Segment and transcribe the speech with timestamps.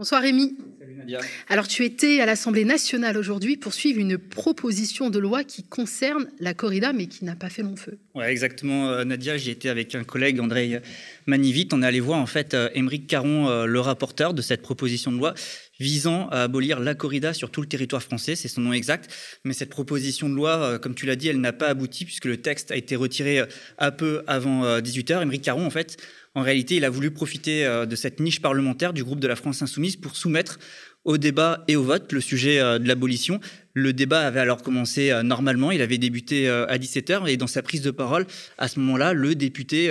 [0.00, 0.56] Bonsoir Rémi.
[0.78, 1.20] Salut Nadia.
[1.50, 6.26] Alors tu étais à l'Assemblée nationale aujourd'hui pour suivre une proposition de loi qui concerne
[6.38, 7.98] la corrida mais qui n'a pas fait long feu.
[8.14, 10.80] Ouais, exactement euh, Nadia, j'y étais avec un collègue André
[11.26, 14.62] Manivit, on est allé voir en fait euh, Émeric Caron euh, le rapporteur de cette
[14.62, 15.34] proposition de loi
[15.78, 19.14] visant à abolir la corrida sur tout le territoire français, c'est son nom exact,
[19.44, 22.38] mais cette proposition de loi comme tu l'as dit, elle n'a pas abouti puisque le
[22.38, 23.42] texte a été retiré
[23.78, 25.22] un peu avant 18h.
[25.22, 25.96] Émeric Caron en fait
[26.34, 29.34] en réalité, il a voulu profiter euh, de cette niche parlementaire du groupe de la
[29.34, 30.60] France insoumise pour soumettre
[31.04, 33.40] au débat et au vote le sujet euh, de l'abolition.
[33.74, 37.62] Le débat avait alors commencé euh, normalement, il avait débuté à 17h et dans sa
[37.62, 38.26] prise de parole,
[38.58, 39.90] à ce moment-là, le député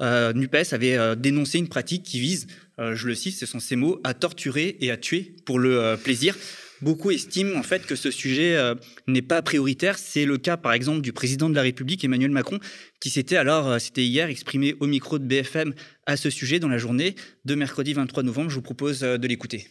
[0.00, 2.46] NUPES avait dénoncé une pratique qui vise,
[2.78, 6.36] je le cite, ce sont ces mots, à torturer et à tuer pour le plaisir.
[6.84, 8.74] Beaucoup estiment en fait que ce sujet euh,
[9.06, 9.96] n'est pas prioritaire.
[9.96, 12.58] C'est le cas par exemple du président de la République Emmanuel Macron
[13.00, 15.72] qui s'était alors, euh, c'était hier, exprimé au micro de BFM
[16.04, 17.14] à ce sujet dans la journée
[17.46, 18.50] de mercredi 23 novembre.
[18.50, 19.66] Je vous propose euh, de l'écouter.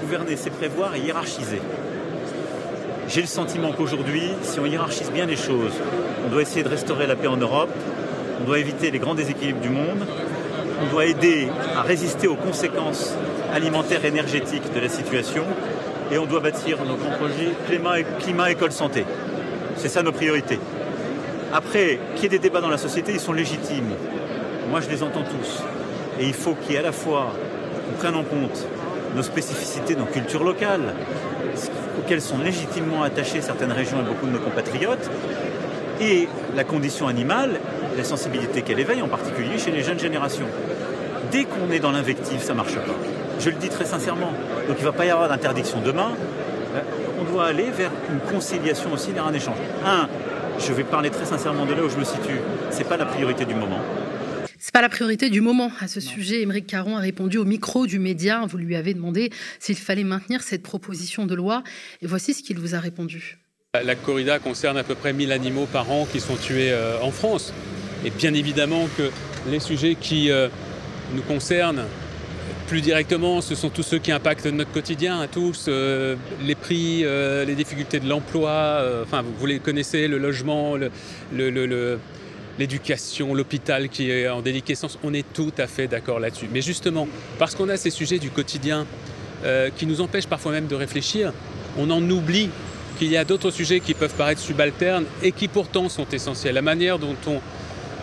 [0.00, 1.60] Gouverner, c'est prévoir et hiérarchiser.
[3.06, 5.74] J'ai le sentiment qu'aujourd'hui, si on hiérarchise bien les choses,
[6.26, 7.70] on doit essayer de restaurer la paix en Europe,
[8.40, 10.04] on doit éviter les grands déséquilibres du monde,
[10.80, 11.46] on doit aider
[11.76, 13.14] à résister aux conséquences
[13.52, 15.44] alimentaires et énergétiques de la situation,
[16.12, 17.52] et on doit bâtir nos grands projets
[18.20, 19.04] climat, école, santé.
[19.76, 20.60] C'est ça nos priorités.
[21.52, 23.94] Après, qu'il y ait des débats dans la société, ils sont légitimes.
[24.70, 25.62] Moi, je les entends tous.
[26.20, 27.32] Et il faut qu'il y ait à la fois,
[27.86, 28.66] qu'on prenne en compte
[29.16, 30.94] nos spécificités, nos cultures locales,
[31.98, 35.10] auxquelles sont légitimement attachées certaines régions et beaucoup de nos compatriotes,
[36.00, 37.60] et la condition animale,
[37.96, 40.46] la sensibilité qu'elle éveille, en particulier chez les jeunes générations.
[41.30, 43.21] Dès qu'on est dans l'invective, ça ne marche pas.
[43.40, 44.32] Je le dis très sincèrement.
[44.68, 46.12] Donc il ne va pas y avoir d'interdiction demain.
[47.20, 49.56] On doit aller vers une conciliation aussi, vers un échange.
[49.84, 50.08] Un,
[50.58, 52.40] je vais parler très sincèrement de là où je me situe.
[52.70, 53.80] Ce n'est pas la priorité du moment.
[54.58, 55.72] C'est pas la priorité du moment.
[55.80, 58.44] À ce sujet, Émeric Caron a répondu au micro du média.
[58.48, 61.64] Vous lui avez demandé s'il fallait maintenir cette proposition de loi.
[62.00, 63.38] Et voici ce qu'il vous a répondu.
[63.74, 67.10] La corrida concerne à peu près 1000 animaux par an qui sont tués euh, en
[67.10, 67.52] France.
[68.04, 69.10] Et bien évidemment que
[69.50, 70.48] les sujets qui euh,
[71.14, 71.84] nous concernent
[72.66, 77.02] plus directement, ce sont tous ceux qui impactent notre quotidien à tous, euh, les prix,
[77.04, 80.74] euh, les difficultés de l'emploi, euh, enfin vous, les connaissez, le logement,
[82.58, 86.48] l'éducation, l'hôpital qui est en déliquescence, on est tout à fait d'accord là-dessus.
[86.52, 87.08] Mais justement,
[87.38, 88.86] parce qu'on a ces sujets du quotidien
[89.76, 91.32] qui nous empêchent parfois même de réfléchir,
[91.76, 92.48] on en oublie
[92.98, 96.54] qu'il y a d'autres sujets qui peuvent paraître subalternes et qui pourtant sont essentiels.
[96.54, 97.40] La manière dont on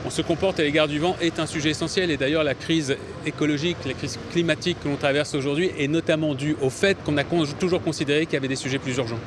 [0.06, 2.12] on se comporte à l'égard du vent est un sujet essentiel.
[2.12, 6.56] Et d'ailleurs, la crise écologique, la crise climatique que l'on traverse aujourd'hui est notamment due
[6.62, 7.24] au fait qu'on a
[7.60, 9.20] toujours considéré qu'il y avait des sujets plus urgents.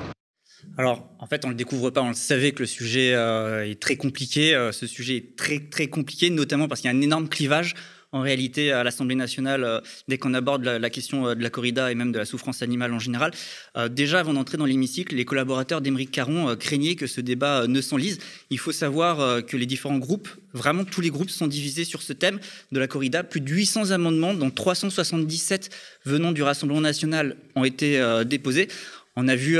[0.78, 3.68] Alors, en fait, on ne le découvre pas, on le savait que le sujet euh,
[3.68, 4.54] est très compliqué.
[4.54, 7.74] Euh, ce sujet est très, très compliqué, notamment parce qu'il y a un énorme clivage
[8.12, 11.90] en réalité à l'Assemblée nationale euh, dès qu'on aborde la, question euh, de la corrida
[11.90, 13.32] et même de la souffrance animale en général.
[13.76, 17.80] Euh, déjà, avant d'entrer dans l'hémicycle, les collaborateurs d'Émeric Caron craignaient que ce débat ne
[17.80, 18.18] s'enlise.
[18.50, 22.12] Il faut savoir que les différents groupes, vraiment tous les groupes, sont divisés sur ce
[22.12, 22.38] thème
[22.70, 23.22] de la corrida.
[23.22, 25.70] Plus de 800 amendements, dont 377
[26.04, 28.68] venant du Rassemblement national, ont été déposés.
[29.16, 29.58] On a vu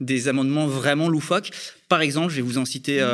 [0.00, 1.50] des amendements vraiment loufoques.
[1.88, 3.04] Par exemple, je vais vous en citer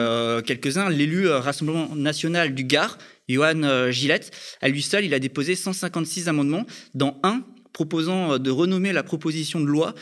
[0.47, 0.89] quelques-uns.
[0.89, 2.99] L'élu Rassemblement national du Gard,
[3.32, 8.38] Johan euh, Gillette, à lui seul, il a déposé 156 amendements, dans un proposant euh,
[8.38, 9.94] de renommer la proposition de loi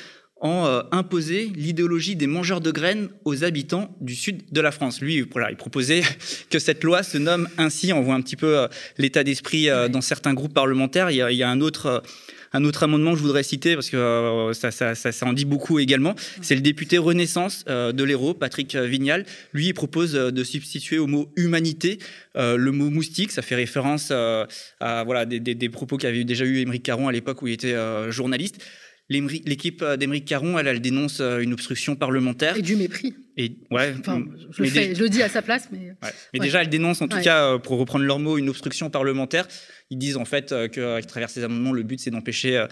[0.43, 5.01] en euh, imposer l'idéologie des mangeurs de graines aux habitants du sud de la France.
[5.01, 6.03] Lui, voilà, il proposait
[6.51, 7.93] que cette loi se nomme ainsi.
[7.93, 11.11] On voit un petit peu l'état d'esprit dans certains groupes parlementaires.
[11.11, 12.03] Il y a, il y a un autre
[12.53, 16.15] un autre amendement que je voudrais citer, parce que euh, ça, en dit beaucoup également,
[16.43, 19.25] c'est le député Renaissance euh, de l'Hérault, Patrick Vignal.
[19.53, 21.99] Lui, il propose euh, de substituer au mot humanité
[22.37, 23.33] le mot moustique.
[23.33, 24.47] Ça fait référence à
[25.05, 27.75] voilà, des, des, des propos qu'avait déjà eu Émeric Caron à l'époque où il était
[28.11, 28.63] journaliste.
[29.11, 32.57] L'équipe d'Émeric Caron, elle, elle, dénonce une obstruction parlementaire.
[32.57, 33.15] Et du mépris.
[33.37, 35.93] Et, ouais, enfin, je, le je, le dis à sa place, mais.
[36.33, 39.47] Mais déjà, elle dénonce, en tout cas, pour reprendre leurs mots, une obstruction parlementaire.
[39.93, 42.67] Ils disent en fait euh, qu'à travers ces amendements, le but c'est d'empêcher euh,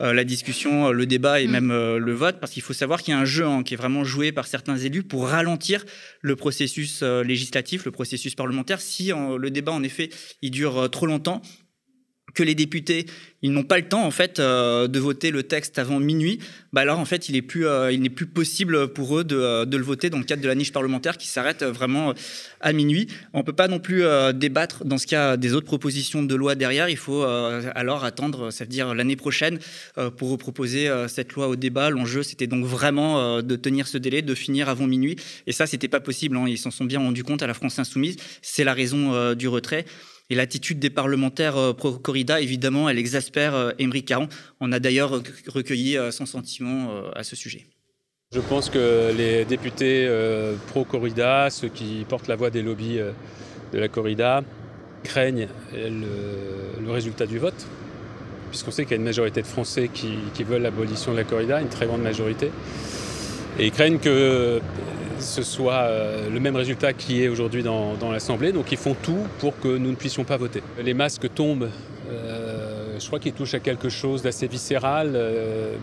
[0.00, 1.50] euh, la discussion, le débat et mm.
[1.50, 3.76] même le vote, parce qu'il faut savoir qu'il y a un jeu hein, qui est
[3.76, 5.84] vraiment joué par certains élus pour ralentir
[6.22, 8.80] le processus législatif, le processus parlementaire.
[8.80, 10.08] Si le débat en effet
[10.40, 11.42] il dure trop longtemps,
[12.34, 13.06] que les députés
[13.42, 16.38] ils n'ont pas le temps en fait euh, de voter le texte avant minuit,
[16.72, 19.82] bah alors en fait il euh, n'est plus possible pour eux de, euh, de, le
[19.82, 22.14] voter dans le cadre de la niche parlementaire qui s'arrête vraiment
[22.60, 23.08] à minuit.
[23.32, 26.88] On peut pas non plus débattre dans ce cas des autres propositions de loi derrière.
[26.88, 29.58] Il faut alors attendre, c'est-à-dire l'année prochaine
[30.16, 31.90] pour proposer cette loi au débat.
[31.90, 35.16] L'enjeu c'était donc vraiment de tenir ce délai, de finir avant minuit.
[35.46, 36.36] Et ça c'était pas possible.
[36.36, 36.44] Hein.
[36.46, 38.16] Ils s'en sont bien rendus compte à la France insoumise.
[38.42, 39.84] C'est la raison du retrait.
[40.32, 44.30] Et l'attitude des parlementaires pro-corrida, évidemment, elle exaspère Émeric Caron.
[44.60, 47.66] On a d'ailleurs recueilli son sentiment à ce sujet.
[48.34, 50.10] Je pense que les députés
[50.68, 52.98] pro-corrida, ceux qui portent la voix des lobbies
[53.74, 54.42] de la corrida,
[55.04, 57.66] craignent le, résultat du vote,
[58.48, 61.24] puisqu'on sait qu'il y a une majorité de Français qui, qui veulent l'abolition de la
[61.24, 62.50] corrida, une très grande majorité.
[63.58, 64.62] Et ils craignent que
[65.22, 68.52] ce soit euh, le même résultat qui est aujourd'hui dans, l'Assemblée.
[68.52, 70.62] Donc ils font tout pour que nous ne puissions pas voter.
[70.82, 71.70] Les masques tombent,
[72.10, 75.74] euh, je crois qu'ils touchent à quelque chose d'assez viscéral, euh,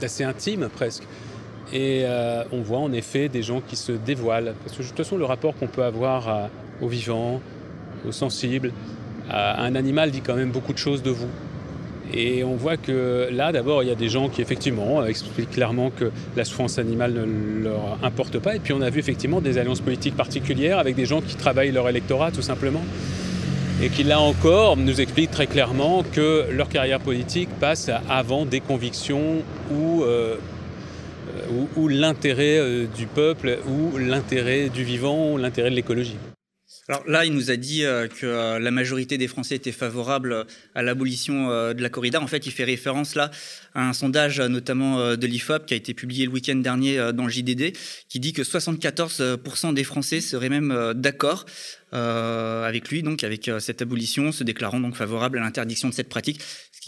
[0.00, 1.02] d'assez intime presque.
[1.70, 2.06] Et
[2.50, 4.54] on voit en effet des gens qui se dévoilent.
[4.64, 6.48] Parce que de toute façon, le rapport qu'on peut avoir
[6.80, 7.42] aux vivants,
[8.08, 8.72] aux sensibles,
[9.28, 11.28] à un animal dit quand même beaucoup de choses de vous.
[12.14, 15.90] Et on voit que là, d'abord, il y a des gens qui, effectivement, expliquent clairement
[15.90, 18.56] que la souffrance animale ne leur importe pas.
[18.56, 21.72] Et puis, on a vu effectivement des alliances politiques particulières avec des gens qui travaillent
[21.72, 22.82] leur électorat, tout simplement.
[23.82, 28.60] Et qui, là encore, nous expliquent très clairement que leur carrière politique passe avant des
[28.60, 30.36] convictions ou, euh,
[31.76, 36.16] ou l'intérêt euh, du peuple, ou l'intérêt du vivant, ou l'intérêt de l'écologie.
[36.88, 40.46] Alors là, il nous a dit euh, que euh, la majorité des Français étaient favorables
[40.74, 42.20] à l'abolition euh, de la corrida.
[42.20, 43.30] En fait, il fait référence là
[43.74, 47.30] à un sondage notamment de l'IFOP qui a été publié le week-end dernier dans le
[47.30, 47.76] JDD,
[48.08, 51.46] qui dit que 74% des Français seraient même d'accord
[51.92, 56.40] avec lui, donc avec cette abolition, se déclarant donc favorable à l'interdiction de cette pratique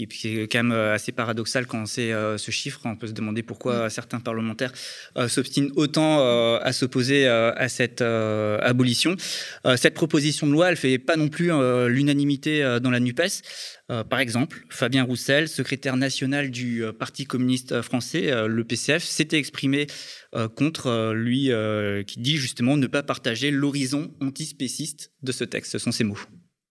[0.06, 2.80] qui, est quand même euh, assez paradoxal quand on sait euh, ce chiffre.
[2.84, 3.90] On peut se demander pourquoi mm.
[3.90, 4.72] certains parlementaires
[5.16, 9.16] euh, s'obstinent autant à s'opposer à cette abolition.
[9.76, 11.50] cette proposition de loi, elle fait pas non plus
[11.88, 13.42] l'unanimité dans la NUPES.
[14.08, 19.86] par exemple, Fabien Roussel, secrétaire national du Parti communiste français, le PCF, s'était exprimé
[20.56, 21.50] contre lui,
[22.06, 25.72] qui dit justement ne pas partager l'horizon antispéciste de ce texte.
[25.72, 26.18] Ce sont ses mots.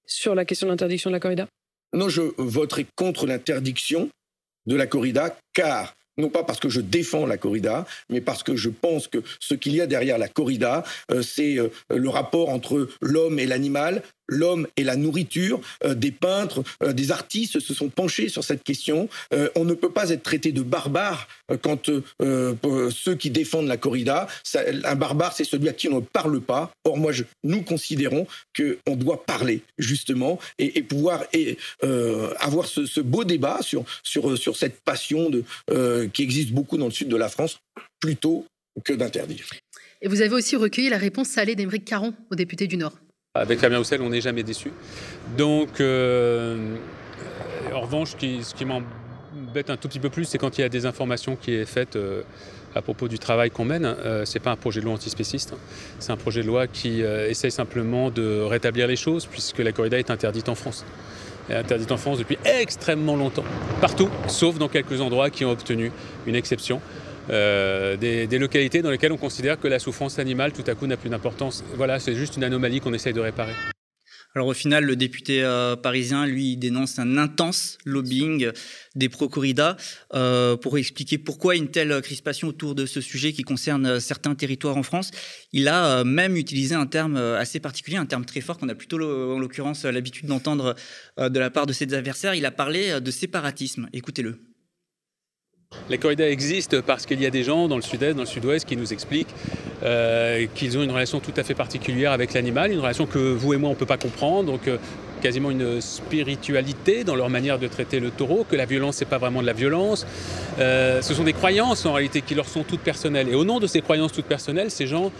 [0.06, 1.48] Sur la question de l'interdiction de la corrida?
[1.94, 4.10] Non, je voterai contre l'interdiction
[4.66, 8.56] de la corrida, car non pas parce que je défends la corrida, mais parce que
[8.56, 12.50] je pense que ce qu'il y a derrière la corrida, euh, c'est euh, le rapport
[12.50, 15.60] entre l'homme et l'animal, l'homme et la nourriture.
[15.84, 19.10] Euh, des peintres, des artistes se sont penchés sur cette question.
[19.56, 21.28] on ne peut pas être traité de barbare
[21.62, 21.90] quand
[22.20, 26.72] ceux qui défendent la corrida, un barbare, c'est celui à qui on ne parle pas.
[26.86, 31.26] Or, moi, je, nous considérons qu'on doit parler, justement, et, pouvoir
[32.40, 33.86] avoir ce, beau débat sur,
[34.56, 35.32] cette passion
[36.14, 37.60] qui existe beaucoup dans le sud de la France,
[38.00, 38.46] plutôt
[38.84, 39.46] que d'interdire.
[40.02, 42.98] Et vous avez aussi recueilli la réponse salée d'Émeric Caron au député du Nord.
[43.36, 44.72] Avec Fabien Roussel, on n'est jamais déçu.
[45.38, 46.58] Donc, euh,
[47.72, 50.70] en revanche, ce qui, m'embête un tout petit peu plus, c'est quand il y a
[50.70, 52.24] des informations qui est faites euh,
[52.74, 53.86] à propos du travail qu'on mène.
[53.86, 55.60] Euh, c'est pas un projet de loi antispéciste, hein.
[56.00, 60.00] c'est un projet de loi qui essaye simplement de rétablir les choses, puisque la corrida
[60.00, 60.84] est interdite en France
[61.52, 63.44] est interdite en France depuis extrêmement longtemps.
[63.82, 65.92] Partout, sauf dans quelques endroits qui ont obtenu
[66.28, 66.80] une exception.
[67.30, 70.98] Euh, des, localités dans lesquelles on considère que la souffrance animale tout à coup n'a
[70.98, 71.64] plus d'importance.
[71.76, 73.54] Voilà, c'est juste une anomalie qu'on essaye de réparer.
[74.36, 78.52] Alors au final, le député euh, parisien, lui, dénonce un intense lobbying
[78.94, 79.76] des pro-corrida
[80.14, 84.36] euh, pour expliquer pourquoi une telle crispation autour de ce sujet qui concerne euh, certains
[84.36, 85.10] territoires en France.
[85.52, 88.98] Il a même utilisé un terme assez particulier, un terme très fort qu'on a plutôt
[88.98, 90.76] en l'occurrence l'habitude d'entendre
[91.18, 92.36] de la part de ses adversaires.
[92.36, 93.90] Il a parlé de séparatisme.
[93.94, 94.49] Écoutez-le.
[95.90, 98.68] La corrida existe parce qu'il y a des gens dans le sud-est, dans le sud-ouest
[98.68, 99.34] qui nous expliquent
[99.84, 103.54] euh, qu'ils ont une relation tout à fait particulière avec l'animal, une relation que vous
[103.54, 104.78] et moi on ne peut pas comprendre, donc euh,
[105.22, 109.18] quasiment une spiritualité dans leur manière de traiter le taureau, que la violence n'est pas
[109.18, 110.06] vraiment de la violence.
[110.60, 113.30] Euh, ce sont des croyances en réalité qui leur sont toutes personnelles.
[113.30, 115.12] Et au nom de ces croyances toutes personnelles, ces gens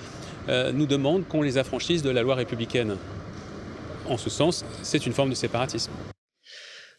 [0.74, 2.96] nous demandent qu'on les affranchisse de la loi républicaine.
[4.08, 5.92] En ce sens, c'est une forme de séparatisme.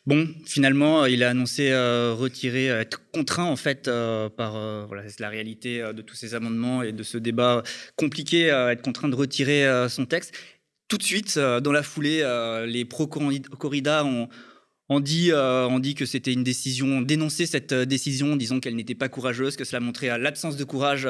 [0.06, 3.90] Bon, finalement, euh, il a annoncé euh, retirer, euh, être contraint en fait
[4.36, 7.62] par voilà, la réalité de tous ces amendements et de ce débat
[7.96, 10.34] compliqué, être contraint de retirer son texte.
[10.88, 12.24] Tout de suite, dans la foulée,
[12.66, 15.30] les pro-corrida ont, dit,
[15.80, 19.80] dit que c'était une décision, dénoncé cette décision, disons qu'elle n'était pas courageuse, que cela
[19.80, 21.08] montrait l'absence de courage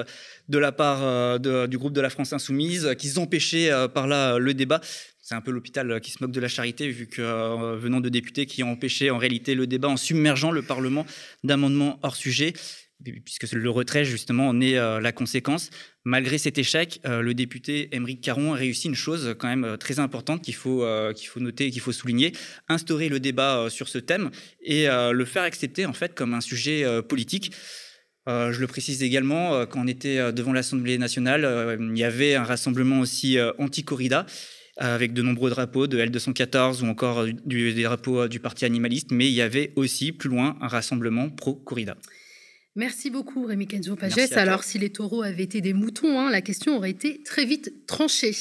[0.49, 4.80] de la part du groupe de la France Insoumise, qu'ils empêchaient par là le débat
[5.30, 8.00] c'est un peu l'hôpital euh, qui se moque de la charité, vu que euh, venant
[8.00, 11.06] de députés qui ont empêché en réalité le débat en submergeant le Parlement
[11.44, 12.52] d'amendements hors sujet,
[13.25, 15.70] puisque le retrait justement en est euh, la conséquence.
[16.02, 20.42] Malgré cet échec, le député Émeric Caron a réussi une chose quand même très importante
[20.42, 20.82] qu'il faut,
[21.14, 22.32] qu'il faut noter qu'il faut souligner,
[22.68, 24.30] instaurer le débat sur ce thème
[24.62, 27.52] et le faire accepter en fait comme un sujet politique.
[28.26, 33.00] je le précise également, quand on était devant l'Assemblée nationale, il y avait un rassemblement
[33.00, 34.25] aussi anti-corrida
[34.80, 39.28] avec de nombreux drapeaux de L214 ou encore du, des drapeaux du parti animaliste, mais
[39.28, 41.96] il y avait aussi plus loin un rassemblement pro-corrida.
[42.76, 44.32] Merci beaucoup Rémi Kenzo Pagès.
[44.32, 47.87] Alors si les taureaux avaient été des moutons, hein, la question aurait été très vite
[47.87, 48.34] tranchée.